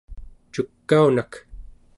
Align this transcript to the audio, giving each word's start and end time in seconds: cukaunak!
cukaunak! 0.53 1.31